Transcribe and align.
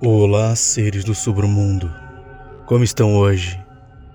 Olá, 0.00 0.54
seres 0.54 1.02
do 1.02 1.12
submundo. 1.12 1.92
Como 2.66 2.84
estão 2.84 3.16
hoje? 3.16 3.60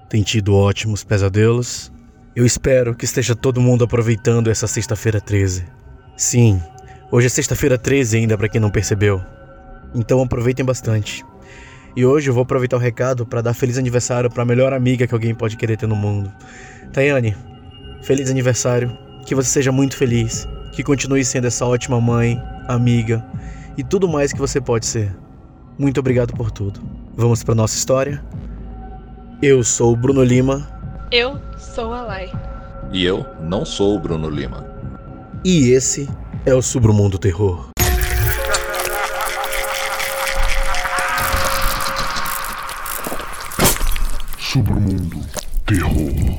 Tem 0.08 0.24
tido 0.24 0.56
ótimos 0.56 1.04
pesadelos? 1.04 1.92
Eu 2.34 2.46
espero 2.46 2.96
que 2.96 3.04
esteja 3.04 3.36
todo 3.36 3.60
mundo 3.60 3.84
aproveitando 3.84 4.50
essa 4.50 4.66
sexta-feira 4.66 5.20
13. 5.20 5.66
Sim, 6.16 6.62
hoje 7.12 7.28
é 7.28 7.30
sexta-feira 7.30 7.78
13 7.78 8.16
ainda 8.16 8.38
para 8.38 8.48
quem 8.48 8.62
não 8.62 8.70
percebeu. 8.70 9.22
Então 9.94 10.22
aproveitem 10.24 10.64
bastante. 10.64 11.22
E 11.98 12.06
hoje 12.06 12.30
eu 12.30 12.34
vou 12.34 12.44
aproveitar 12.44 12.78
o 12.78 12.80
recado 12.80 13.26
para 13.26 13.42
dar 13.42 13.54
feliz 13.54 13.78
aniversário 13.78 14.30
para 14.30 14.44
a 14.44 14.46
melhor 14.46 14.72
amiga 14.72 15.06
que 15.06 15.14
alguém 15.14 15.36
pode 15.36 15.58
querer 15.58 15.76
ter 15.76 15.88
no 15.88 15.98
mundo. 15.98 16.32
Tayane, 16.94 17.36
feliz 18.02 18.32
aniversário. 18.32 18.98
Que 19.26 19.36
você 19.36 19.50
seja 19.50 19.72
muito 19.72 19.98
feliz. 19.98 20.48
Que 20.72 20.82
continue 20.82 21.26
sendo 21.26 21.48
essa 21.48 21.66
ótima 21.66 22.00
mãe, 22.00 22.42
amiga 22.70 23.22
e 23.78 23.84
tudo 23.84 24.08
mais 24.08 24.32
que 24.32 24.40
você 24.40 24.62
pode 24.62 24.86
ser. 24.86 25.23
Muito 25.78 26.00
obrigado 26.00 26.34
por 26.34 26.52
tudo. 26.52 26.80
Vamos 27.16 27.44
para 27.44 27.56
nossa 27.56 27.76
história? 27.76 28.24
Eu 29.42 29.64
sou 29.64 29.94
o 29.94 29.96
Bruno 29.96 30.24
Lima. 30.24 30.68
Eu 31.12 31.40
sou 31.58 31.94
a 31.94 32.02
Lai. 32.02 32.32
E 32.92 33.04
eu 33.04 33.26
não 33.42 33.66
sou 33.66 33.96
o 33.96 34.00
Bruno 34.00 34.30
Lima. 34.30 34.66
E 35.44 35.72
esse 35.72 36.08
é 36.46 36.54
o 36.54 36.62
Submundo 36.62 37.18
Terror. 37.18 37.70
Submundo 44.40 45.20
Terror. 45.66 46.33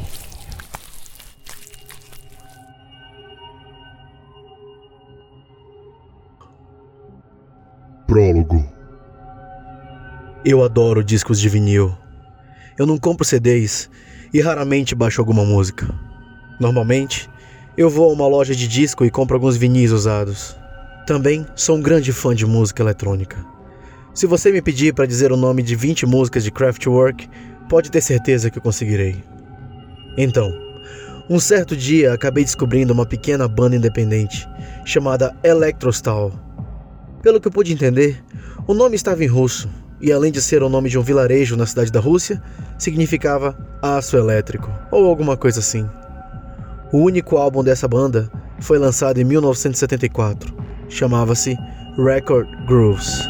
Eu 10.46 10.62
adoro 10.62 11.02
discos 11.02 11.40
de 11.40 11.48
vinil. 11.48 11.96
Eu 12.76 12.84
não 12.84 12.98
compro 12.98 13.24
CDs 13.24 13.88
e 14.30 14.42
raramente 14.42 14.94
baixo 14.94 15.18
alguma 15.18 15.42
música. 15.42 15.88
Normalmente, 16.60 17.30
eu 17.78 17.88
vou 17.88 18.10
a 18.10 18.12
uma 18.12 18.28
loja 18.28 18.54
de 18.54 18.68
disco 18.68 19.06
e 19.06 19.10
compro 19.10 19.36
alguns 19.36 19.56
vinis 19.56 19.90
usados. 19.90 20.54
Também 21.06 21.46
sou 21.56 21.78
um 21.78 21.80
grande 21.80 22.12
fã 22.12 22.34
de 22.34 22.44
música 22.44 22.82
eletrônica. 22.82 23.42
Se 24.12 24.26
você 24.26 24.52
me 24.52 24.60
pedir 24.60 24.92
para 24.92 25.06
dizer 25.06 25.32
o 25.32 25.36
nome 25.36 25.62
de 25.62 25.74
20 25.74 26.04
músicas 26.04 26.44
de 26.44 26.50
Kraftwerk, 26.50 27.26
pode 27.66 27.90
ter 27.90 28.02
certeza 28.02 28.50
que 28.50 28.58
eu 28.58 28.62
conseguirei. 28.62 29.24
Então, 30.18 30.52
um 31.30 31.40
certo 31.40 31.74
dia 31.74 32.12
acabei 32.12 32.44
descobrindo 32.44 32.92
uma 32.92 33.06
pequena 33.06 33.48
banda 33.48 33.76
independente 33.76 34.46
chamada 34.84 35.34
Electrostal. 35.42 36.32
Pelo 37.22 37.40
que 37.40 37.48
eu 37.48 37.52
pude 37.52 37.72
entender, 37.72 38.22
o 38.66 38.74
nome 38.74 38.94
estava 38.94 39.24
em 39.24 39.26
russo 39.26 39.70
e 40.04 40.12
além 40.12 40.30
de 40.30 40.42
ser 40.42 40.62
o 40.62 40.68
nome 40.68 40.90
de 40.90 40.98
um 40.98 41.02
vilarejo 41.02 41.56
na 41.56 41.64
cidade 41.64 41.90
da 41.90 41.98
Rússia, 41.98 42.42
significava 42.76 43.56
aço 43.80 44.18
elétrico 44.18 44.70
ou 44.90 45.08
alguma 45.08 45.34
coisa 45.34 45.60
assim. 45.60 45.88
O 46.92 46.98
único 46.98 47.38
álbum 47.38 47.64
dessa 47.64 47.88
banda 47.88 48.30
foi 48.60 48.78
lançado 48.78 49.18
em 49.18 49.24
1974. 49.24 50.54
Chamava-se 50.90 51.56
Record 51.96 52.46
Grooves. 52.66 53.26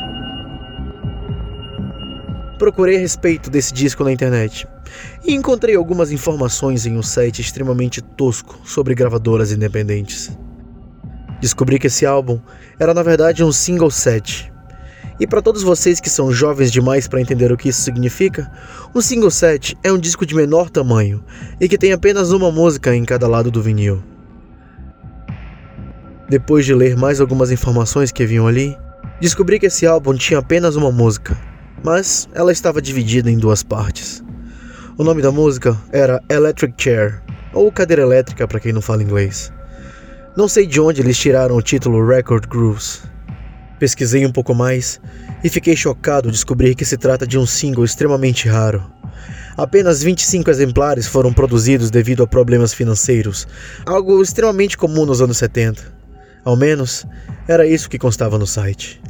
Procurei 2.59 2.97
a 2.97 3.01
respeito 3.01 3.51
desse 3.51 3.73
disco 3.73 4.03
na 4.03 4.11
internet 4.11 4.67
e 5.25 5.33
encontrei 5.33 5.77
algumas 5.77 6.11
informações 6.11 6.87
em 6.87 6.99
um 6.99 7.03
site 7.05 7.41
extremamente 7.41 8.03
tosco 8.03 8.59
sobre 8.65 8.97
gravadoras 8.97 9.53
independentes. 9.53 10.37
Descobri 11.41 11.79
que 11.79 11.87
esse 11.87 12.05
álbum 12.05 12.41
era 12.81 12.93
na 12.93 13.03
verdade 13.05 13.45
um 13.45 13.53
single 13.53 13.93
set 13.93 14.53
e 15.19 15.27
para 15.27 15.43
todos 15.43 15.63
vocês 15.63 16.01
que 16.01 16.11
são 16.11 16.33
jovens 16.33 16.73
demais 16.73 17.07
para 17.07 17.21
entender 17.21 17.53
o 17.53 17.57
que 17.57 17.69
isso 17.69 17.83
significa, 17.83 18.51
um 18.95 19.01
single 19.01 19.31
set 19.31 19.77
é 19.83 19.93
um 19.93 19.99
disco 19.99 20.27
de 20.27 20.35
menor 20.35 20.69
tamanho 20.69 21.23
e 21.61 21.69
que 21.69 21.79
tem 21.79 21.93
apenas 21.93 22.33
uma 22.33 22.51
música 22.51 22.95
em 22.95 23.05
cada 23.05 23.29
lado 23.29 23.51
do 23.51 23.63
vinil. 23.63 24.03
Depois 26.29 26.65
de 26.65 26.75
ler 26.75 26.97
mais 26.97 27.21
algumas 27.21 27.51
informações 27.51 28.11
que 28.11 28.23
haviam 28.23 28.47
ali, 28.47 28.77
descobri 29.21 29.59
que 29.59 29.67
esse 29.67 29.87
álbum 29.87 30.15
tinha 30.15 30.41
apenas 30.41 30.75
uma 30.75 30.91
música, 30.91 31.39
mas 31.85 32.29
ela 32.35 32.51
estava 32.51 32.83
dividida 32.83 33.31
em 33.31 33.39
duas 33.39 33.63
partes. 33.63 34.25
O 34.97 35.05
nome 35.05 35.23
da 35.23 35.31
música 35.31 35.77
era 35.93 36.23
Electric 36.29 36.75
Chair, 36.83 37.23
ou 37.53 37.71
cadeira 37.71 38.03
elétrica 38.03 38.49
para 38.49 38.59
quem 38.59 38.73
não 38.73 38.81
fala 38.81 39.03
inglês. 39.03 39.53
Não 40.37 40.49
sei 40.49 40.67
de 40.67 40.81
onde 40.81 41.01
eles 41.01 41.19
tiraram 41.19 41.57
o 41.57 41.63
título 41.63 42.05
Record 42.05 42.49
Grooves, 42.49 43.03
Pesquisei 43.79 44.25
um 44.25 44.33
pouco 44.33 44.55
mais 44.55 45.01
e 45.43 45.49
fiquei 45.49 45.77
chocado 45.77 46.31
descobrir 46.31 46.75
que 46.75 46.85
se 46.85 46.97
trata 46.97 47.27
de 47.27 47.39
um 47.39 47.47
single 47.47 47.85
extremamente 47.85 48.49
raro. 48.49 48.85
Apenas 49.57 50.03
25 50.03 50.51
exemplares 50.51 51.07
foram 51.07 51.33
produzidos 51.33 51.91
devido 51.91 52.23
a 52.23 52.27
problemas 52.27 52.75
financeiros, 52.75 53.47
algo 53.87 54.21
extremamente 54.21 54.77
comum 54.77 55.07
nos 55.07 55.21
anos 55.21 55.39
70. 55.39 55.95
Ao 56.45 56.57
menos, 56.57 57.07
era 57.49 57.67
isso 57.67 57.89
que 57.89 57.99
constava 57.99 58.39
no 58.39 58.47
site. 58.47 59.01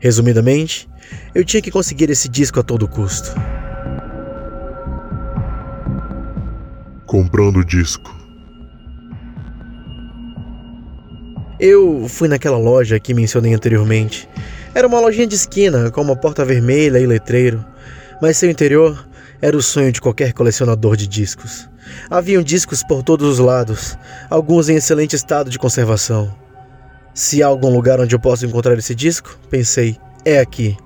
Resumidamente, 0.00 0.88
eu 1.34 1.44
tinha 1.44 1.62
que 1.62 1.70
conseguir 1.70 2.10
esse 2.10 2.28
disco 2.28 2.58
a 2.58 2.62
todo 2.62 2.88
custo. 2.88 3.32
Comprando 7.06 7.64
disco. 7.64 8.21
Eu 11.64 12.08
fui 12.08 12.26
naquela 12.26 12.58
loja 12.58 12.98
que 12.98 13.14
mencionei 13.14 13.54
anteriormente. 13.54 14.28
Era 14.74 14.88
uma 14.88 14.98
lojinha 14.98 15.28
de 15.28 15.36
esquina, 15.36 15.92
com 15.92 16.02
uma 16.02 16.16
porta 16.16 16.44
vermelha 16.44 16.98
e 16.98 17.06
letreiro, 17.06 17.64
mas 18.20 18.36
seu 18.36 18.50
interior 18.50 19.06
era 19.40 19.56
o 19.56 19.62
sonho 19.62 19.92
de 19.92 20.00
qualquer 20.00 20.32
colecionador 20.32 20.96
de 20.96 21.06
discos. 21.06 21.70
Haviam 22.10 22.42
discos 22.42 22.82
por 22.82 23.04
todos 23.04 23.28
os 23.28 23.38
lados, 23.38 23.96
alguns 24.28 24.68
em 24.68 24.74
excelente 24.74 25.14
estado 25.14 25.48
de 25.50 25.56
conservação. 25.56 26.34
Se 27.14 27.44
há 27.44 27.46
algum 27.46 27.72
lugar 27.72 28.00
onde 28.00 28.12
eu 28.12 28.18
posso 28.18 28.44
encontrar 28.44 28.76
esse 28.76 28.92
disco, 28.92 29.38
pensei, 29.48 29.96
é 30.24 30.40
aqui. 30.40 30.76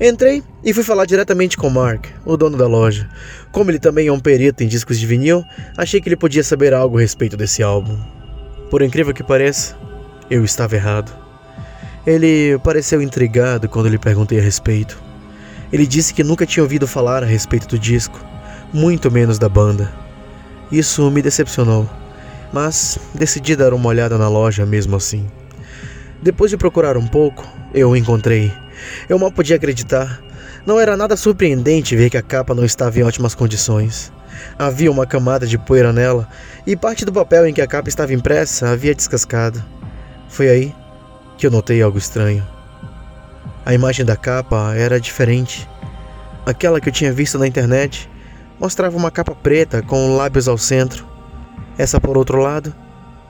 Entrei 0.00 0.42
e 0.64 0.72
fui 0.72 0.84
falar 0.84 1.04
diretamente 1.04 1.54
com 1.54 1.68
Mark, 1.68 2.06
o 2.24 2.34
dono 2.34 2.56
da 2.56 2.66
loja. 2.66 3.06
Como 3.52 3.70
ele 3.70 3.78
também 3.78 4.06
é 4.06 4.12
um 4.12 4.20
perito 4.20 4.64
em 4.64 4.68
discos 4.68 4.98
de 4.98 5.06
vinil, 5.06 5.44
achei 5.76 6.00
que 6.00 6.08
ele 6.08 6.16
podia 6.16 6.42
saber 6.42 6.72
algo 6.72 6.96
a 6.96 7.00
respeito 7.02 7.36
desse 7.36 7.62
álbum. 7.62 7.98
Por 8.70 8.80
incrível 8.80 9.12
que 9.12 9.22
pareça, 9.22 9.76
eu 10.30 10.44
estava 10.44 10.74
errado. 10.74 11.12
Ele 12.06 12.58
pareceu 12.62 13.02
intrigado 13.02 13.68
quando 13.68 13.88
lhe 13.88 13.98
perguntei 13.98 14.38
a 14.38 14.42
respeito. 14.42 15.00
Ele 15.72 15.86
disse 15.86 16.14
que 16.14 16.24
nunca 16.24 16.46
tinha 16.46 16.62
ouvido 16.62 16.86
falar 16.86 17.22
a 17.22 17.26
respeito 17.26 17.68
do 17.68 17.78
disco, 17.78 18.18
muito 18.72 19.10
menos 19.10 19.38
da 19.38 19.48
banda. 19.48 19.92
Isso 20.72 21.10
me 21.10 21.20
decepcionou, 21.20 21.88
mas 22.52 22.98
decidi 23.14 23.54
dar 23.54 23.74
uma 23.74 23.88
olhada 23.88 24.16
na 24.16 24.28
loja 24.28 24.64
mesmo 24.64 24.96
assim. 24.96 25.26
Depois 26.22 26.50
de 26.50 26.56
procurar 26.56 26.96
um 26.96 27.06
pouco, 27.06 27.46
eu 27.74 27.90
o 27.90 27.96
encontrei. 27.96 28.52
Eu 29.08 29.18
mal 29.18 29.30
podia 29.30 29.56
acreditar. 29.56 30.20
Não 30.66 30.80
era 30.80 30.96
nada 30.96 31.16
surpreendente 31.16 31.96
ver 31.96 32.10
que 32.10 32.16
a 32.16 32.22
capa 32.22 32.54
não 32.54 32.64
estava 32.64 32.98
em 32.98 33.02
ótimas 33.02 33.34
condições. 33.34 34.12
Havia 34.58 34.90
uma 34.90 35.06
camada 35.06 35.46
de 35.46 35.58
poeira 35.58 35.92
nela 35.92 36.28
e 36.66 36.76
parte 36.76 37.04
do 37.04 37.12
papel 37.12 37.46
em 37.46 37.54
que 37.54 37.60
a 37.60 37.66
capa 37.66 37.88
estava 37.88 38.12
impressa 38.12 38.68
havia 38.68 38.94
descascado. 38.94 39.62
Foi 40.28 40.48
aí 40.48 40.74
que 41.36 41.46
eu 41.46 41.50
notei 41.50 41.82
algo 41.82 41.98
estranho. 41.98 42.46
A 43.64 43.74
imagem 43.74 44.04
da 44.04 44.16
capa 44.16 44.74
era 44.74 45.00
diferente. 45.00 45.68
Aquela 46.46 46.80
que 46.80 46.88
eu 46.88 46.92
tinha 46.92 47.12
visto 47.12 47.38
na 47.38 47.46
internet 47.46 48.08
mostrava 48.58 48.96
uma 48.96 49.10
capa 49.10 49.34
preta 49.34 49.82
com 49.82 50.16
lábios 50.16 50.48
ao 50.48 50.58
centro. 50.58 51.06
Essa, 51.76 52.00
por 52.00 52.16
outro 52.16 52.40
lado, 52.40 52.74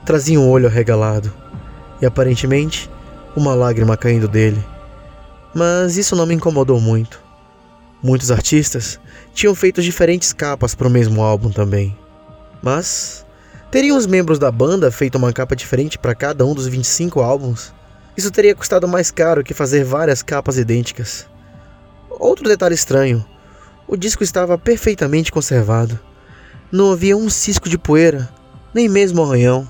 trazia 0.05 0.39
um 0.39 0.49
olho 0.49 0.67
arregalado 0.67 1.31
e 2.01 2.05
aparentemente 2.05 2.89
uma 3.35 3.53
lágrima 3.53 3.97
caindo 3.97 4.27
dele. 4.27 4.63
Mas 5.53 5.97
isso 5.97 6.15
não 6.15 6.25
me 6.25 6.33
incomodou 6.33 6.79
muito. 6.79 7.21
Muitos 8.01 8.31
artistas 8.31 8.99
tinham 9.33 9.53
feito 9.53 9.81
diferentes 9.81 10.31
capas 10.31 10.73
para 10.73 10.87
o 10.87 10.91
mesmo 10.91 11.21
álbum 11.21 11.49
também. 11.49 11.95
Mas 12.61 13.25
Teriam 13.71 13.95
os 13.95 14.07
membros 14.07 14.39
da 14.39 14.51
banda 14.51 14.91
feito 14.91 15.17
uma 15.17 15.31
capa 15.31 15.55
diferente 15.55 15.99
para 15.99 16.15
cada 16.15 16.43
um 16.43 16.55
dos 16.55 16.67
25 16.67 17.21
álbuns? 17.21 17.71
Isso 18.17 18.31
teria 18.31 18.55
custado 18.55 18.87
mais 18.87 19.11
caro 19.11 19.43
que 19.43 19.53
fazer 19.53 19.83
várias 19.83 20.23
capas 20.23 20.57
idênticas. 20.57 21.27
Outro 22.09 22.49
detalhe 22.49 22.73
estranho: 22.73 23.23
o 23.87 23.95
disco 23.95 24.23
estava 24.23 24.57
perfeitamente 24.57 25.31
conservado. 25.31 25.99
Não 26.71 26.91
havia 26.91 27.15
um 27.15 27.29
cisco 27.29 27.69
de 27.69 27.77
poeira, 27.77 28.27
nem 28.73 28.89
mesmo 28.89 29.23
arranhão. 29.23 29.67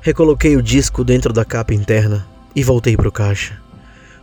Recoloquei 0.00 0.56
o 0.56 0.62
disco 0.62 1.04
dentro 1.04 1.32
da 1.32 1.44
capa 1.44 1.74
interna 1.74 2.26
e 2.56 2.62
voltei 2.64 2.96
para 2.96 3.08
o 3.08 3.12
caixa. 3.12 3.60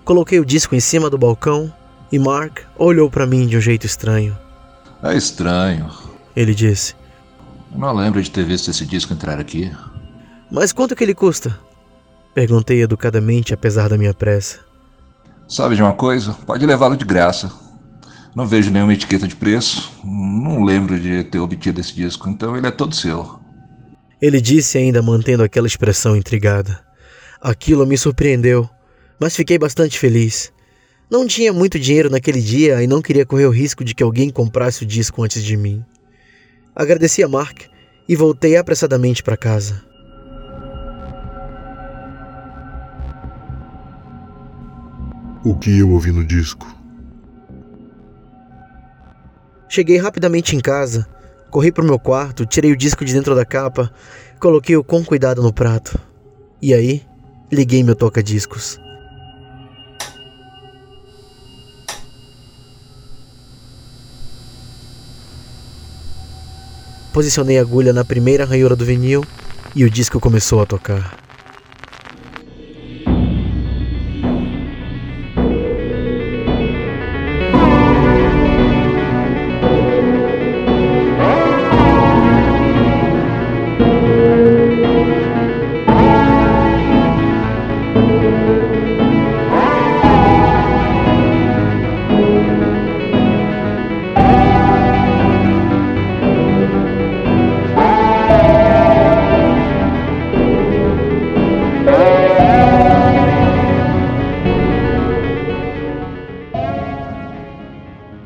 Coloquei 0.03 0.39
o 0.39 0.45
disco 0.45 0.75
em 0.75 0.79
cima 0.79 1.09
do 1.09 1.19
balcão 1.19 1.71
e 2.11 2.17
Mark 2.17 2.61
olhou 2.77 3.11
para 3.11 3.27
mim 3.27 3.45
de 3.45 3.57
um 3.57 3.61
jeito 3.61 3.85
estranho. 3.85 4.35
É 5.03 5.15
estranho, 5.15 5.91
ele 6.35 6.55
disse. 6.55 7.04
Não 7.77 7.93
lembro 7.93 8.21
de 8.21 8.31
ter 8.31 8.45
visto 8.45 8.71
esse 8.71 8.85
disco 8.85 9.13
entrar 9.13 9.39
aqui. 9.39 9.71
Mas 10.49 10.71
quanto 10.71 10.95
que 10.95 11.03
ele 11.03 11.13
custa? 11.13 11.59
Perguntei 12.33 12.81
educadamente, 12.81 13.53
apesar 13.53 13.89
da 13.89 13.97
minha 13.97 14.13
pressa. 14.13 14.59
Sabe 15.47 15.75
de 15.75 15.81
uma 15.81 15.93
coisa? 15.93 16.33
Pode 16.45 16.65
levá-lo 16.65 16.95
de 16.95 17.05
graça. 17.05 17.51
Não 18.35 18.45
vejo 18.45 18.71
nenhuma 18.71 18.93
etiqueta 18.93 19.27
de 19.27 19.35
preço. 19.35 19.91
Não 20.03 20.63
lembro 20.63 20.99
de 20.99 21.23
ter 21.23 21.39
obtido 21.39 21.79
esse 21.79 21.93
disco, 21.93 22.29
então 22.29 22.55
ele 22.57 22.67
é 22.67 22.71
todo 22.71 22.95
seu. 22.95 23.39
Ele 24.21 24.41
disse 24.41 24.77
ainda 24.77 25.01
mantendo 25.01 25.43
aquela 25.43 25.67
expressão 25.67 26.15
intrigada. 26.15 26.83
Aquilo 27.41 27.85
me 27.85 27.97
surpreendeu, 27.97 28.69
mas 29.19 29.35
fiquei 29.35 29.57
bastante 29.57 29.99
feliz. 29.99 30.51
Não 31.09 31.27
tinha 31.27 31.53
muito 31.53 31.77
dinheiro 31.77 32.09
naquele 32.09 32.41
dia 32.41 32.81
e 32.81 32.87
não 32.87 33.01
queria 33.01 33.25
correr 33.25 33.45
o 33.45 33.51
risco 33.51 33.83
de 33.83 33.93
que 33.93 34.03
alguém 34.03 34.29
comprasse 34.29 34.83
o 34.83 34.87
disco 34.87 35.23
antes 35.23 35.43
de 35.43 35.55
mim. 35.55 35.85
Agradeci 36.75 37.23
a 37.23 37.27
Mark 37.29 37.61
e 38.07 38.15
voltei 38.17 38.57
apressadamente 38.57 39.23
para 39.23 39.37
casa. 39.37 39.81
O 45.43 45.55
que 45.55 45.79
eu 45.79 45.89
ouvi 45.91 46.11
no 46.11 46.25
disco? 46.25 46.67
Cheguei 49.69 49.97
rapidamente 49.97 50.55
em 50.55 50.59
casa, 50.59 51.07
corri 51.49 51.71
pro 51.71 51.85
meu 51.85 51.97
quarto, 51.97 52.45
tirei 52.45 52.71
o 52.71 52.77
disco 52.77 53.05
de 53.05 53.13
dentro 53.13 53.35
da 53.35 53.45
capa, 53.45 53.89
coloquei-o 54.39 54.83
com 54.83 55.03
cuidado 55.03 55.41
no 55.41 55.53
prato. 55.53 55.97
E 56.61 56.73
aí, 56.73 57.03
liguei 57.51 57.83
meu 57.83 57.95
toca-discos. 57.95 58.79
Posicionei 67.15 67.57
a 67.57 67.61
agulha 67.61 67.93
na 67.93 68.03
primeira 68.03 68.43
ranhura 68.43 68.75
do 68.75 68.83
vinil 68.83 69.23
e 69.73 69.85
o 69.85 69.89
disco 69.89 70.19
começou 70.19 70.61
a 70.61 70.65
tocar. 70.65 71.24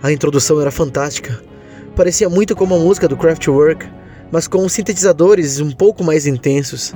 A 0.10 0.12
introdução 0.12 0.60
era 0.60 0.72
fantástica. 0.72 1.40
Parecia 1.96 2.28
muito 2.28 2.56
como 2.56 2.74
a 2.74 2.80
música 2.80 3.08
do 3.08 3.16
Kraftwerk, 3.16 3.88
mas 4.32 4.48
com 4.48 4.68
sintetizadores 4.68 5.60
um 5.60 5.70
pouco 5.70 6.04
mais 6.04 6.26
intensos. 6.26 6.96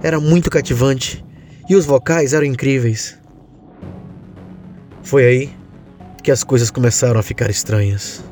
Era 0.00 0.20
muito 0.20 0.48
cativante 0.48 1.24
e 1.68 1.74
os 1.74 1.84
vocais 1.84 2.32
eram 2.32 2.46
incríveis. 2.46 3.18
Foi 5.02 5.24
aí 5.24 5.50
que 6.22 6.30
as 6.30 6.44
coisas 6.44 6.70
começaram 6.70 7.18
a 7.18 7.22
ficar 7.24 7.50
estranhas. 7.50 8.22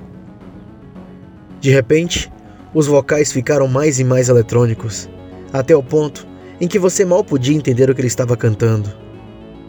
De 1.60 1.70
repente, 1.70 2.30
os 2.72 2.86
vocais 2.86 3.32
ficaram 3.32 3.66
mais 3.66 3.98
e 3.98 4.04
mais 4.04 4.28
eletrônicos, 4.28 5.10
até 5.52 5.74
o 5.74 5.82
ponto 5.82 6.24
em 6.60 6.68
que 6.68 6.78
você 6.78 7.04
mal 7.04 7.24
podia 7.24 7.56
entender 7.56 7.90
o 7.90 7.94
que 7.96 8.00
ele 8.00 8.06
estava 8.06 8.36
cantando. 8.36 8.92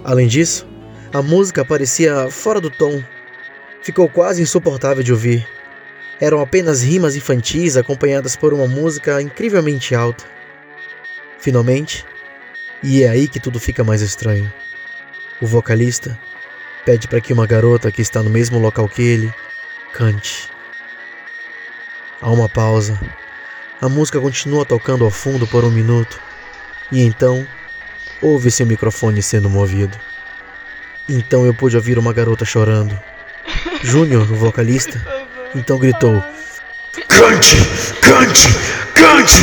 Além 0.04 0.28
disso, 0.28 0.68
a 1.12 1.20
música 1.24 1.66
parecia 1.66 2.30
fora 2.30 2.62
do 2.62 2.70
tom 2.70 3.02
ficou 3.82 4.08
quase 4.08 4.42
insuportável 4.42 5.04
de 5.04 5.12
ouvir. 5.12 5.48
Eram 6.20 6.40
apenas 6.40 6.84
rimas 6.84 7.16
infantis 7.16 7.76
acompanhadas 7.76 8.36
por 8.36 8.54
uma 8.54 8.68
música 8.68 9.22
incrivelmente 9.22 9.96
alta. 9.96 10.24
Finalmente, 11.40 12.06
e 12.84 13.04
é 13.04 13.10
aí 13.10 13.28
que 13.28 13.40
tudo 13.40 13.60
fica 13.60 13.84
mais 13.84 14.02
estranho. 14.02 14.52
O 15.42 15.48
vocalista 15.48 16.18
pede 16.86 17.08
para 17.08 17.20
que 17.20 17.34
uma 17.34 17.48
garota 17.48 17.92
que 17.92 18.02
está 18.02 18.22
no 18.22 18.30
mesmo 18.30 18.60
local 18.60 18.88
que 18.88 19.02
ele 19.02 19.34
cante. 19.92 20.50
Há 22.22 22.30
uma 22.30 22.48
pausa. 22.48 23.00
A 23.82 23.90
música 23.90 24.22
continua 24.22 24.64
tocando 24.64 25.04
ao 25.04 25.10
fundo 25.10 25.48
por 25.48 25.66
um 25.66 25.72
minuto. 25.72 26.22
E 26.92 27.02
então, 27.02 27.48
ouve-se 28.22 28.62
o 28.62 28.68
microfone 28.68 29.24
sendo 29.24 29.50
movido. 29.50 29.98
Então 31.10 31.46
eu 31.46 31.54
pude 31.54 31.76
ouvir 31.76 31.98
uma 31.98 32.14
garota 32.14 32.46
chorando. 32.46 32.98
Júnior, 33.84 34.24
o 34.32 34.36
vocalista, 34.36 35.06
então 35.56 35.80
gritou: 35.80 36.22
Cante! 37.08 37.56
Cante! 38.02 38.48
Cante! 38.94 39.42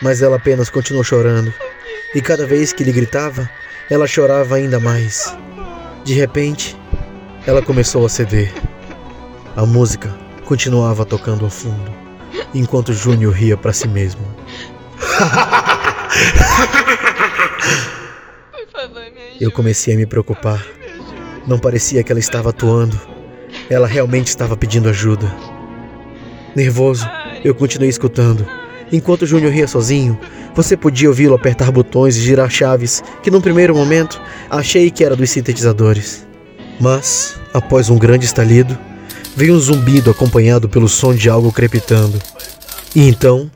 Mas 0.00 0.22
ela 0.22 0.36
apenas 0.36 0.70
continuou 0.70 1.04
chorando. 1.04 1.52
E 2.14 2.20
cada 2.20 2.46
vez 2.46 2.72
que 2.72 2.82
ele 2.82 2.92
gritava, 2.92 3.48
ela 3.90 4.06
chorava 4.06 4.56
ainda 4.56 4.80
mais. 4.80 5.36
De 6.04 6.14
repente, 6.14 6.76
ela 7.46 7.60
começou 7.62 8.06
a 8.06 8.08
ceder. 8.08 8.52
A 9.54 9.66
música 9.66 10.14
continuava 10.44 11.04
tocando 11.04 11.44
ao 11.44 11.50
fundo, 11.50 11.92
enquanto 12.54 12.92
Júnior 12.92 13.32
ria 13.32 13.56
para 13.56 13.72
si 13.72 13.88
mesmo. 13.88 14.22
Eu 19.40 19.50
comecei 19.50 19.94
a 19.94 19.96
me 19.96 20.06
preocupar. 20.06 20.64
Não 21.46 21.58
parecia 21.58 22.02
que 22.02 22.10
ela 22.10 22.18
estava 22.18 22.50
atuando. 22.50 23.00
Ela 23.70 23.86
realmente 23.86 24.28
estava 24.28 24.56
pedindo 24.56 24.88
ajuda. 24.88 25.32
Nervoso, 26.54 27.08
eu 27.44 27.54
continuei 27.54 27.88
escutando. 27.88 28.46
Enquanto 28.92 29.26
Júnior 29.26 29.52
ria 29.52 29.68
sozinho, 29.68 30.18
você 30.54 30.76
podia 30.76 31.08
ouvi-lo 31.08 31.34
apertar 31.34 31.70
botões 31.70 32.16
e 32.16 32.20
girar 32.20 32.50
chaves 32.50 33.02
que, 33.22 33.30
num 33.30 33.40
primeiro 33.40 33.74
momento, 33.74 34.20
achei 34.50 34.90
que 34.90 35.04
era 35.04 35.14
dos 35.14 35.30
sintetizadores. 35.30 36.26
Mas, 36.80 37.38
após 37.52 37.90
um 37.90 37.98
grande 37.98 38.24
estalido, 38.24 38.76
veio 39.36 39.54
um 39.54 39.58
zumbido 39.60 40.10
acompanhado 40.10 40.68
pelo 40.68 40.88
som 40.88 41.14
de 41.14 41.28
algo 41.28 41.52
crepitando. 41.52 42.18
E 42.94 43.08
então, 43.08 43.50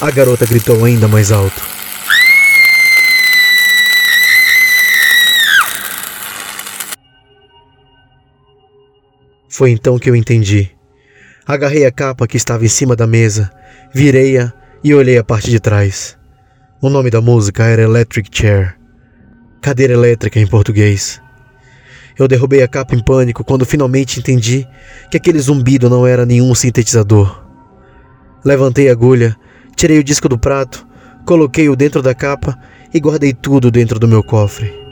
a 0.00 0.10
garota 0.10 0.44
gritou 0.44 0.84
ainda 0.84 1.06
mais 1.06 1.30
alto. 1.30 1.77
Foi 9.48 9.70
então 9.70 9.98
que 9.98 10.10
eu 10.10 10.16
entendi. 10.16 10.70
Agarrei 11.46 11.86
a 11.86 11.92
capa 11.92 12.26
que 12.26 12.36
estava 12.36 12.64
em 12.64 12.68
cima 12.68 12.94
da 12.94 13.06
mesa, 13.06 13.50
virei-a 13.92 14.52
e 14.84 14.94
olhei 14.94 15.18
a 15.18 15.24
parte 15.24 15.50
de 15.50 15.58
trás. 15.58 16.16
O 16.80 16.90
nome 16.90 17.10
da 17.10 17.20
música 17.20 17.64
era 17.64 17.82
Electric 17.82 18.28
Chair 18.30 18.78
cadeira 19.60 19.92
elétrica 19.92 20.38
em 20.38 20.46
português. 20.46 21.20
Eu 22.18 22.26
derrubei 22.26 22.62
a 22.62 22.68
capa 22.68 22.94
em 22.94 23.02
pânico 23.02 23.44
quando 23.44 23.64
finalmente 23.64 24.18
entendi 24.18 24.66
que 25.10 25.16
aquele 25.16 25.38
zumbido 25.38 25.88
não 25.88 26.06
era 26.06 26.26
nenhum 26.26 26.54
sintetizador. 26.54 27.44
Levantei 28.44 28.88
a 28.88 28.92
agulha, 28.92 29.36
tirei 29.76 29.98
o 29.98 30.04
disco 30.04 30.28
do 30.28 30.38
prato, 30.38 30.86
coloquei-o 31.24 31.76
dentro 31.76 32.02
da 32.02 32.14
capa 32.14 32.58
e 32.92 32.98
guardei 32.98 33.32
tudo 33.32 33.70
dentro 33.70 33.98
do 33.98 34.08
meu 34.08 34.22
cofre. 34.22 34.87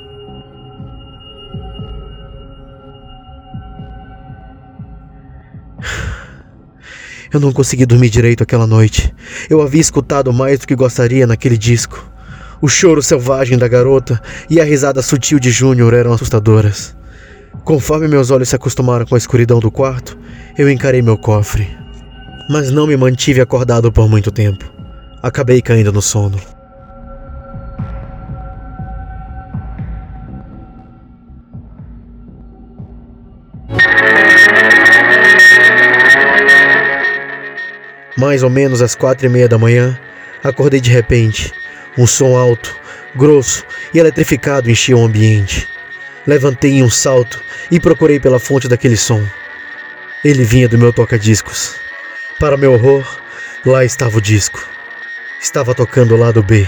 Eu 7.37 7.41
não 7.41 7.53
consegui 7.53 7.85
dormir 7.85 8.09
direito 8.09 8.43
aquela 8.43 8.67
noite. 8.67 9.15
Eu 9.51 9.61
havia 9.61 9.79
escutado 9.79 10.33
mais 10.33 10.59
do 10.59 10.67
que 10.67 10.75
gostaria 10.75 11.27
naquele 11.27 11.59
disco. 11.59 12.11
O 12.63 12.67
choro 12.67 13.03
selvagem 13.03 13.59
da 13.59 13.69
garota 13.69 14.19
e 14.49 14.59
a 14.59 14.65
risada 14.65 15.03
sutil 15.03 15.39
de 15.39 15.51
Júnior 15.51 15.93
eram 15.93 16.15
assustadoras. 16.15 16.97
Conforme 17.63 18.09
meus 18.09 18.31
olhos 18.31 18.49
se 18.49 18.57
acostumaram 18.57 19.05
com 19.05 19.15
a 19.15 19.19
escuridão 19.19 19.61
do 19.61 19.71
quarto, 19.71 20.17
eu 20.57 20.71
encarei 20.71 21.03
meu 21.03 21.19
cofre. 21.19 21.69
Mas 22.49 22.71
não 22.71 22.87
me 22.87 22.97
mantive 22.97 23.43
acordado 23.43 23.93
por 23.93 24.09
muito 24.09 24.31
tempo. 24.31 24.65
Acabei 25.23 25.61
caindo 25.61 25.93
no 25.93 26.01
sono. 26.01 26.41
Mais 38.17 38.43
ou 38.43 38.49
menos 38.49 38.81
às 38.81 38.95
quatro 38.95 39.27
e 39.27 39.29
meia 39.29 39.49
da 39.49 39.59
manhã, 39.59 39.99
acordei 40.43 40.81
de 40.81 40.91
repente. 40.91 41.53
Um 41.99 42.07
som 42.07 42.37
alto, 42.37 42.75
grosso 43.15 43.65
e 43.93 43.99
eletrificado 43.99 44.71
enchia 44.71 44.97
o 44.97 45.05
ambiente. 45.05 45.69
Levantei 46.27 46.73
em 46.73 46.83
um 46.83 46.91
salto 46.91 47.41
e 47.71 47.79
procurei 47.79 48.19
pela 48.19 48.41
fonte 48.41 48.69
daquele 48.69 48.97
som. 48.97 49.25
Ele 50.25 50.45
vinha 50.45 50.69
do 50.69 50.79
meu 50.79 50.93
toca-discos. 50.93 51.77
Para 52.41 52.57
meu 52.57 52.73
horror, 52.73 53.05
lá 53.65 53.85
estava 53.85 54.19
o 54.19 54.21
disco. 54.21 54.67
Estava 55.41 55.75
tocando 55.75 56.15
o 56.15 56.19
lado 56.19 56.43
B. 56.43 56.67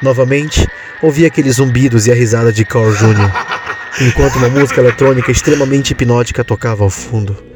Novamente, 0.00 0.68
ouvi 1.02 1.26
aqueles 1.26 1.56
zumbidos 1.56 2.06
e 2.06 2.12
a 2.12 2.14
risada 2.14 2.52
de 2.52 2.64
Carl 2.64 2.92
Jr., 2.92 3.32
enquanto 4.06 4.36
uma 4.36 4.48
música 4.48 4.80
eletrônica 4.80 5.32
extremamente 5.32 5.90
hipnótica 5.90 6.44
tocava 6.44 6.84
ao 6.84 6.90
fundo. 6.90 7.47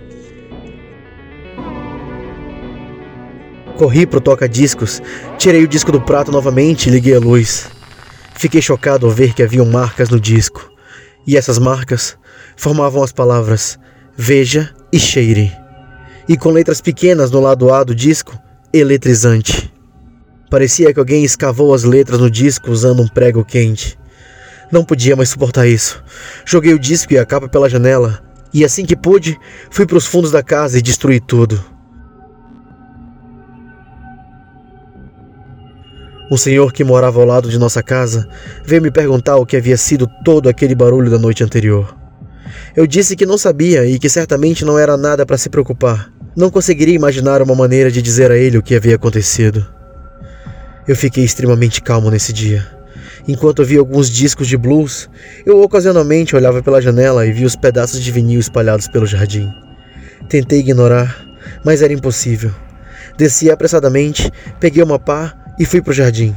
Corri 3.82 4.06
pro 4.06 4.20
toca-discos, 4.20 5.02
tirei 5.36 5.64
o 5.64 5.66
disco 5.66 5.90
do 5.90 6.00
prato 6.00 6.30
novamente 6.30 6.88
e 6.88 6.92
liguei 6.92 7.16
a 7.16 7.18
luz. 7.18 7.66
Fiquei 8.32 8.62
chocado 8.62 9.06
ao 9.06 9.12
ver 9.12 9.34
que 9.34 9.42
haviam 9.42 9.66
marcas 9.66 10.08
no 10.08 10.20
disco, 10.20 10.70
e 11.26 11.36
essas 11.36 11.58
marcas 11.58 12.16
formavam 12.56 13.02
as 13.02 13.10
palavras 13.10 13.76
Veja 14.16 14.72
e 14.92 15.00
Cheire, 15.00 15.52
e 16.28 16.36
com 16.36 16.52
letras 16.52 16.80
pequenas 16.80 17.32
no 17.32 17.40
lado 17.40 17.74
A 17.74 17.82
do 17.82 17.92
disco, 17.92 18.38
eletrizante. 18.72 19.74
Parecia 20.48 20.92
que 20.94 21.00
alguém 21.00 21.24
escavou 21.24 21.74
as 21.74 21.82
letras 21.82 22.20
no 22.20 22.30
disco 22.30 22.70
usando 22.70 23.02
um 23.02 23.08
prego 23.08 23.44
quente. 23.44 23.98
Não 24.70 24.84
podia 24.84 25.16
mais 25.16 25.30
suportar 25.30 25.66
isso. 25.66 26.00
Joguei 26.44 26.72
o 26.72 26.78
disco 26.78 27.14
e 27.14 27.18
a 27.18 27.26
capa 27.26 27.48
pela 27.48 27.68
janela, 27.68 28.22
e 28.54 28.64
assim 28.64 28.86
que 28.86 28.94
pude, 28.94 29.36
fui 29.72 29.86
para 29.86 29.98
os 29.98 30.06
fundos 30.06 30.30
da 30.30 30.40
casa 30.40 30.78
e 30.78 30.82
destruí 30.82 31.18
tudo. 31.18 31.71
Um 36.32 36.36
senhor 36.38 36.72
que 36.72 36.82
morava 36.82 37.20
ao 37.20 37.26
lado 37.26 37.50
de 37.50 37.58
nossa 37.58 37.82
casa 37.82 38.26
veio 38.64 38.80
me 38.80 38.90
perguntar 38.90 39.36
o 39.36 39.44
que 39.44 39.54
havia 39.54 39.76
sido 39.76 40.08
todo 40.24 40.48
aquele 40.48 40.74
barulho 40.74 41.10
da 41.10 41.18
noite 41.18 41.44
anterior. 41.44 41.94
Eu 42.74 42.86
disse 42.86 43.14
que 43.14 43.26
não 43.26 43.36
sabia 43.36 43.84
e 43.84 43.98
que 43.98 44.08
certamente 44.08 44.64
não 44.64 44.78
era 44.78 44.96
nada 44.96 45.26
para 45.26 45.36
se 45.36 45.50
preocupar. 45.50 46.10
Não 46.34 46.48
conseguiria 46.48 46.94
imaginar 46.94 47.42
uma 47.42 47.54
maneira 47.54 47.90
de 47.90 48.00
dizer 48.00 48.30
a 48.30 48.38
ele 48.38 48.56
o 48.56 48.62
que 48.62 48.74
havia 48.74 48.94
acontecido. 48.94 49.66
Eu 50.88 50.96
fiquei 50.96 51.22
extremamente 51.22 51.82
calmo 51.82 52.10
nesse 52.10 52.32
dia. 52.32 52.66
Enquanto 53.28 53.62
via 53.62 53.80
alguns 53.80 54.08
discos 54.08 54.48
de 54.48 54.56
blues, 54.56 55.10
eu 55.44 55.60
ocasionalmente 55.60 56.34
olhava 56.34 56.62
pela 56.62 56.80
janela 56.80 57.26
e 57.26 57.32
via 57.32 57.46
os 57.46 57.56
pedaços 57.56 58.00
de 58.00 58.10
vinil 58.10 58.40
espalhados 58.40 58.88
pelo 58.88 59.04
jardim. 59.04 59.52
Tentei 60.30 60.60
ignorar, 60.60 61.26
mas 61.62 61.82
era 61.82 61.92
impossível. 61.92 62.52
Desci 63.18 63.50
apressadamente, 63.50 64.32
peguei 64.58 64.82
uma 64.82 64.98
pá 64.98 65.41
e 65.58 65.64
fui 65.64 65.80
para 65.80 65.90
o 65.90 65.94
jardim. 65.94 66.36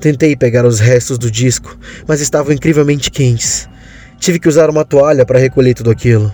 Tentei 0.00 0.34
pegar 0.34 0.64
os 0.64 0.80
restos 0.80 1.18
do 1.18 1.30
disco, 1.30 1.76
mas 2.06 2.20
estavam 2.20 2.52
incrivelmente 2.52 3.10
quentes. 3.10 3.68
Tive 4.18 4.38
que 4.38 4.48
usar 4.48 4.70
uma 4.70 4.84
toalha 4.84 5.26
para 5.26 5.38
recolher 5.38 5.74
tudo 5.74 5.90
aquilo. 5.90 6.32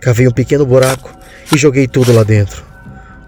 Cavei 0.00 0.26
um 0.26 0.32
pequeno 0.32 0.66
buraco 0.66 1.10
e 1.52 1.56
joguei 1.56 1.86
tudo 1.86 2.12
lá 2.12 2.22
dentro. 2.22 2.64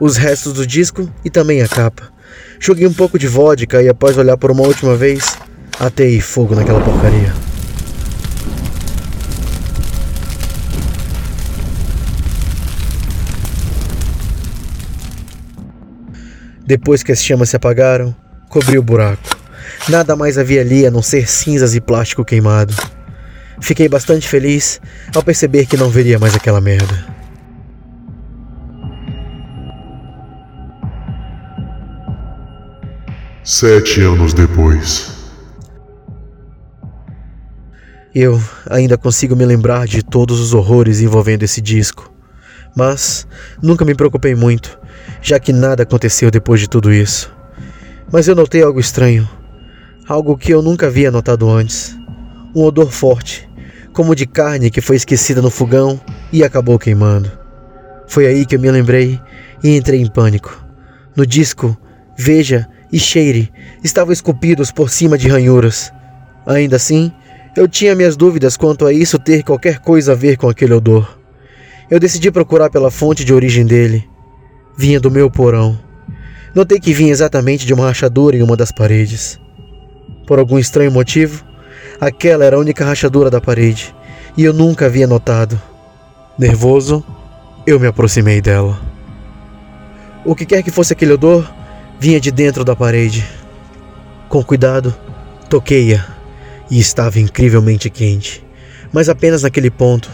Os 0.01 0.17
restos 0.17 0.53
do 0.53 0.67
disco 0.67 1.11
e 1.25 1.31
também 1.31 1.63
a 1.63 1.69
capa. 1.69 2.13
Joguei 2.59 2.87
um 2.87 2.93
pouco 2.93 3.19
de 3.19 3.27
vodka 3.27 3.83
e 3.83 3.89
após 3.89 4.17
olhar 4.17 4.37
por 4.37 4.51
uma 4.51 4.63
última 4.63 4.97
vez, 4.97 5.37
atei 5.79 6.21
fogo 6.21 6.55
naquela 6.55 6.81
porcaria. 6.81 7.54
Depois 16.67 17.03
que 17.03 17.13
as 17.13 17.23
chamas 17.23 17.51
se 17.51 17.57
apagaram, 17.57 18.15
cobri 18.49 18.79
o 18.79 18.83
buraco. 18.83 19.37
Nada 19.89 20.17
mais 20.17 20.39
havia 20.39 20.61
ali 20.61 20.87
a 20.87 20.91
não 20.91 21.03
ser 21.03 21.29
cinzas 21.29 21.75
e 21.75 21.81
plástico 21.81 22.25
queimado. 22.25 22.75
Fiquei 23.61 23.89
bastante 23.89 24.29
feliz 24.29 24.81
ao 25.15 25.23
perceber 25.23 25.67
que 25.67 25.77
não 25.77 25.91
veria 25.91 26.19
mais 26.19 26.35
aquela 26.35 26.61
merda. 26.61 27.15
Sete 33.43 34.01
anos 34.01 34.33
depois. 34.33 35.13
Eu 38.15 38.41
ainda 38.71 38.97
consigo 38.97 39.37
me 39.37 39.45
lembrar 39.45 39.87
de 39.87 40.03
todos 40.03 40.41
os 40.41 40.55
horrores 40.55 41.01
envolvendo 41.01 41.43
esse 41.43 41.61
disco, 41.61 42.11
mas 42.75 43.27
nunca 43.61 43.85
me 43.85 43.95
preocupei 43.95 44.35
muito, 44.35 44.79
já 45.25 45.41
que 45.41 45.55
nada 45.55 45.85
aconteceu 45.85 46.31
depois 46.31 46.61
de 46.61 46.69
tudo 46.69 46.93
isso. 46.93 47.35
Mas 48.13 48.29
eu 48.29 48.35
notei 48.35 48.63
algo 48.63 48.79
estranho, 48.79 49.27
algo 50.07 50.37
que 50.37 50.53
eu 50.53 50.61
nunca 50.61 50.89
havia 50.89 51.11
notado 51.11 51.49
antes: 51.49 51.97
um 52.55 52.63
odor 52.63 52.93
forte, 52.93 53.49
como 53.95 54.15
de 54.15 54.27
carne 54.27 54.71
que 54.71 54.83
foi 54.83 54.97
esquecida 54.97 55.41
no 55.41 55.49
fogão 55.49 55.99
e 56.31 56.45
acabou 56.45 56.79
queimando. 56.79 57.33
Foi 58.07 58.27
aí 58.27 58.45
que 58.45 58.55
eu 58.55 58.61
me 58.61 58.71
lembrei 58.71 59.19
e 59.63 59.75
entrei 59.75 59.99
em 59.99 60.11
pânico. 60.11 60.63
No 61.17 61.27
disco, 61.27 61.75
veja 62.19 62.69
e 62.93 62.99
cheire 62.99 63.51
estavam 63.83 64.13
esculpidos 64.13 64.71
por 64.71 64.91
cima 64.91 65.17
de 65.17 65.27
ranhuras. 65.27 65.91
Ainda 66.47 66.77
assim, 66.77 67.11
eu 67.57 67.67
tinha 67.67 67.95
minhas 67.95 68.15
dúvidas 68.15 68.59
quanto 68.59 68.85
a 68.85 68.93
isso 68.93 69.19
ter 69.19 69.43
qualquer 69.43 69.79
coisa 69.79 70.13
a 70.13 70.15
ver 70.15 70.37
com 70.37 70.51
aquele 70.51 70.75
odor. 70.75 71.19
Eu 71.91 71.99
decidi 71.99 72.31
procurar 72.31 72.69
pela 72.69 72.91
fonte 72.91 73.25
de 73.25 73.33
origem 73.33 73.65
dele. 73.65 74.07
Vinha 74.77 74.99
do 74.99 75.11
meu 75.11 75.31
porão. 75.31 75.79
Notei 76.55 76.81
que 76.81 76.93
vinha 76.93 77.13
exatamente 77.13 77.67
de 77.67 77.73
uma 77.73 77.87
rachadura 77.87 78.37
em 78.37 78.43
uma 78.43 78.57
das 78.57 78.73
paredes. 78.73 79.41
Por 80.27 80.39
algum 80.39 80.59
estranho 80.59 80.91
motivo, 80.91 81.45
aquela 82.01 82.45
era 82.45 82.57
a 82.57 82.59
única 82.59 82.85
rachadura 82.85 83.31
da 83.31 83.41
parede 83.41 83.95
e 84.37 84.45
eu 84.45 84.53
nunca 84.53 84.87
havia 84.87 85.07
notado. 85.07 85.61
Nervoso, 86.39 87.05
eu 87.67 87.79
me 87.79 87.87
aproximei 87.87 88.41
dela. 88.41 88.81
O 90.25 90.35
que 90.35 90.45
quer 90.45 90.63
que 90.63 90.71
fosse 90.71 90.93
aquele 90.93 91.13
odor, 91.13 91.49
vinha 92.01 92.19
de 92.19 92.33
dentro 92.33 92.65
da 92.65 92.75
parede. 92.75 93.25
Com 94.29 94.43
cuidado, 94.43 94.95
toquei-a 95.49 96.05
e 96.71 96.81
estava 96.81 97.21
incrivelmente 97.21 97.89
quente. 97.89 98.45
Mas 98.93 99.09
apenas 99.09 99.43
naquele 99.43 99.71
ponto. 99.71 100.11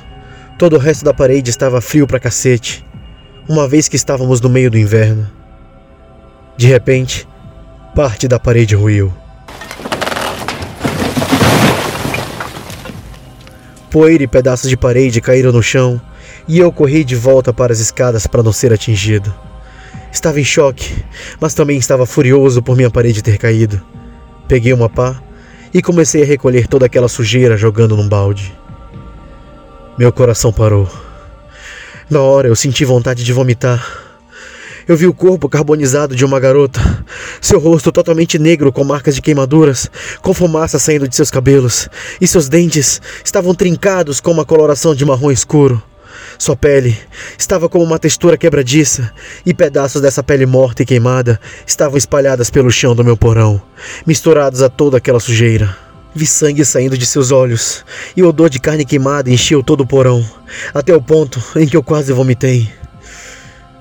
Todo 0.58 0.76
o 0.76 0.78
resto 0.78 1.04
da 1.04 1.14
parede 1.14 1.48
estava 1.48 1.80
frio 1.80 2.06
pra 2.06 2.20
cacete, 2.20 2.84
uma 3.50 3.66
vez 3.66 3.88
que 3.88 3.96
estávamos 3.96 4.40
no 4.40 4.48
meio 4.48 4.70
do 4.70 4.78
inverno. 4.78 5.28
De 6.56 6.68
repente, 6.68 7.26
parte 7.96 8.28
da 8.28 8.38
parede 8.38 8.76
ruiu. 8.76 9.12
Poeira 13.90 14.22
e 14.22 14.28
pedaços 14.28 14.70
de 14.70 14.76
parede 14.76 15.20
caíram 15.20 15.50
no 15.50 15.64
chão 15.64 16.00
e 16.46 16.60
eu 16.60 16.70
corri 16.70 17.02
de 17.02 17.16
volta 17.16 17.52
para 17.52 17.72
as 17.72 17.80
escadas 17.80 18.24
para 18.24 18.40
não 18.40 18.52
ser 18.52 18.72
atingido. 18.72 19.34
Estava 20.12 20.38
em 20.38 20.44
choque, 20.44 21.04
mas 21.40 21.52
também 21.52 21.76
estava 21.76 22.06
furioso 22.06 22.62
por 22.62 22.76
minha 22.76 22.88
parede 22.88 23.20
ter 23.20 23.36
caído. 23.36 23.82
Peguei 24.46 24.72
uma 24.72 24.88
pá 24.88 25.20
e 25.74 25.82
comecei 25.82 26.22
a 26.22 26.26
recolher 26.26 26.68
toda 26.68 26.86
aquela 26.86 27.08
sujeira 27.08 27.56
jogando 27.56 27.96
num 27.96 28.08
balde. 28.08 28.56
Meu 29.98 30.12
coração 30.12 30.52
parou. 30.52 31.09
Na 32.10 32.20
hora 32.20 32.48
eu 32.48 32.56
senti 32.56 32.84
vontade 32.84 33.22
de 33.22 33.32
vomitar. 33.32 33.86
Eu 34.88 34.96
vi 34.96 35.06
o 35.06 35.14
corpo 35.14 35.48
carbonizado 35.48 36.16
de 36.16 36.24
uma 36.24 36.40
garota, 36.40 36.80
seu 37.40 37.60
rosto 37.60 37.92
totalmente 37.92 38.36
negro 38.36 38.72
com 38.72 38.82
marcas 38.82 39.14
de 39.14 39.22
queimaduras, 39.22 39.88
com 40.20 40.34
fumaça 40.34 40.76
saindo 40.76 41.06
de 41.06 41.14
seus 41.14 41.30
cabelos, 41.30 41.88
e 42.20 42.26
seus 42.26 42.48
dentes 42.48 43.00
estavam 43.24 43.54
trincados 43.54 44.20
com 44.20 44.32
uma 44.32 44.44
coloração 44.44 44.92
de 44.92 45.04
marrom 45.04 45.30
escuro. 45.30 45.80
Sua 46.36 46.56
pele 46.56 46.98
estava 47.38 47.68
com 47.68 47.80
uma 47.80 47.96
textura 47.96 48.36
quebradiça, 48.36 49.12
e 49.46 49.54
pedaços 49.54 50.02
dessa 50.02 50.20
pele 50.20 50.46
morta 50.46 50.82
e 50.82 50.86
queimada 50.86 51.40
estavam 51.64 51.96
espalhadas 51.96 52.50
pelo 52.50 52.72
chão 52.72 52.92
do 52.92 53.04
meu 53.04 53.16
porão, 53.16 53.62
misturados 54.04 54.62
a 54.62 54.68
toda 54.68 54.96
aquela 54.96 55.20
sujeira. 55.20 55.89
Vi 56.14 56.26
sangue 56.26 56.64
saindo 56.64 56.98
de 56.98 57.06
seus 57.06 57.30
olhos, 57.30 57.84
e 58.16 58.22
o 58.22 58.28
odor 58.28 58.50
de 58.50 58.58
carne 58.58 58.84
queimada 58.84 59.30
encheu 59.30 59.62
todo 59.62 59.82
o 59.82 59.86
porão, 59.86 60.24
até 60.74 60.94
o 60.94 61.00
ponto 61.00 61.40
em 61.56 61.66
que 61.66 61.76
eu 61.76 61.82
quase 61.82 62.12
vomitei. 62.12 62.68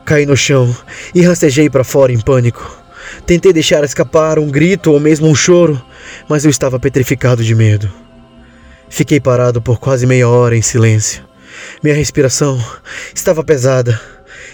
Caí 0.05 0.25
no 0.25 0.37
chão 0.37 0.75
e 1.13 1.21
rastejei 1.21 1.69
para 1.69 1.83
fora 1.83 2.11
em 2.11 2.19
pânico. 2.19 2.77
Tentei 3.25 3.51
deixar 3.51 3.83
escapar 3.83 4.37
um 4.37 4.47
grito 4.47 4.91
ou 4.91 4.99
mesmo 4.99 5.27
um 5.27 5.35
choro, 5.35 5.81
mas 6.27 6.45
eu 6.45 6.51
estava 6.51 6.79
petrificado 6.79 7.43
de 7.43 7.55
medo. 7.55 7.91
Fiquei 8.89 9.19
parado 9.19 9.61
por 9.61 9.79
quase 9.79 10.05
meia 10.05 10.27
hora 10.27 10.55
em 10.55 10.61
silêncio. 10.61 11.23
Minha 11.83 11.95
respiração 11.95 12.63
estava 13.13 13.43
pesada. 13.43 13.99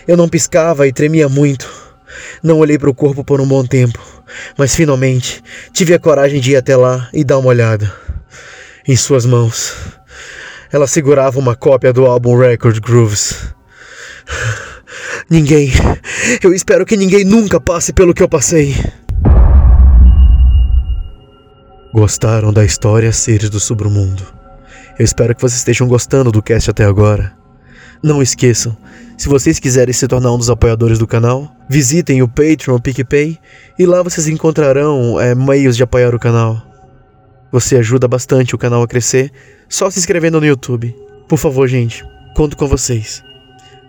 Eu 0.08 0.16
não 0.16 0.30
piscava 0.30 0.88
e 0.88 0.94
tremia 0.94 1.28
muito. 1.28 1.70
Não 2.42 2.60
olhei 2.60 2.78
para 2.78 2.90
o 2.90 2.94
corpo 2.94 3.24
por 3.24 3.42
um 3.42 3.48
bom 3.48 3.66
tempo, 3.66 4.00
mas 4.58 4.76
finalmente 4.76 5.44
tive 5.72 5.94
a 5.94 6.00
coragem 6.00 6.40
de 6.40 6.52
ir 6.52 6.56
até 6.56 6.76
lá 6.76 7.10
e 7.14 7.24
dar 7.24 7.38
uma 7.38 7.50
olhada. 7.50 7.92
Em 8.88 8.96
suas 8.96 9.26
mãos, 9.26 9.74
ela 10.72 10.88
segurava 10.88 11.40
uma 11.40 11.56
cópia 11.56 11.92
do 11.92 12.06
álbum 12.06 12.38
Record 12.38 12.80
Grooves. 12.80 13.54
Ninguém, 15.30 15.72
eu 16.44 16.54
espero 16.54 16.86
que 16.86 16.98
ninguém 16.98 17.24
nunca 17.24 17.60
passe 17.60 17.92
pelo 17.92 18.14
que 18.14 18.22
eu 18.22 18.30
passei. 18.30 18.76
Gostaram 21.94 22.52
da 22.52 22.64
história 22.66 23.12
Seres 23.12 23.50
do 23.50 23.60
Submundo? 23.60 24.26
Eu 25.00 25.06
espero 25.06 25.34
que 25.34 25.42
vocês 25.42 25.60
estejam 25.60 25.88
gostando 25.88 26.32
do 26.32 26.44
cast 26.44 26.70
até 26.70 26.84
agora. 26.84 27.34
Não 28.04 28.22
esqueçam, 28.22 28.78
Se 29.18 29.30
vocês 29.30 29.60
quiserem 29.60 29.94
se 29.94 30.08
tornar 30.08 30.34
um 30.34 30.38
dos 30.38 30.50
apoiadores 30.50 31.00
do 31.00 31.08
canal, 31.08 31.50
visitem 31.70 32.22
o 32.22 32.28
Patreon, 32.28 32.76
o 32.76 32.82
PicPay, 32.82 33.40
e 33.80 33.86
lá 33.86 34.04
vocês 34.04 34.28
encontrarão 34.28 35.20
é, 35.20 35.34
meios 35.34 35.78
de 35.78 35.84
apoiar 35.84 36.14
o 36.14 36.20
canal. 36.20 36.62
Você 37.52 37.78
ajuda 37.78 38.08
bastante 38.08 38.54
o 38.54 38.58
canal 38.58 38.84
a 38.84 38.88
crescer 38.88 39.32
só 39.70 39.90
se 39.90 40.00
inscrevendo 40.00 40.40
no 40.40 40.46
YouTube. 40.46 40.96
Por 41.28 41.38
favor, 41.38 41.68
gente, 41.68 42.04
conto 42.36 42.58
com 42.58 42.68
vocês. 42.68 43.24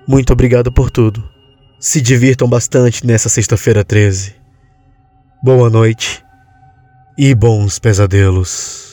Muito 0.06 0.32
obrigado 0.32 0.72
por 0.72 0.90
tudo. 0.90 1.28
Se 1.78 2.00
divirtam 2.00 2.48
bastante 2.48 3.06
nessa 3.06 3.28
sexta-feira 3.28 3.84
13. 3.84 4.34
Boa 5.42 5.68
noite 5.68 6.24
e 7.18 7.34
bons 7.34 7.78
pesadelos. 7.78 8.85